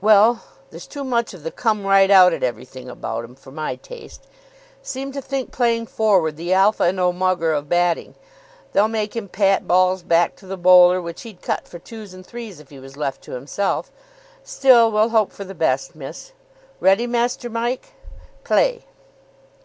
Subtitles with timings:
[0.00, 3.76] "Well, there's too much of the come right out at everything about 'em for my
[3.76, 4.26] taste.
[4.82, 8.16] Seem to think playing forward the alpha and omugger of batting.
[8.72, 12.26] They'll make him pat balls back to the bowler which he'd cut for twos and
[12.26, 13.92] threes if he was left to himself.
[14.42, 16.32] Still, we'll hope for the best, miss.
[16.80, 17.90] Ready, Master Mike?
[18.42, 18.86] Play."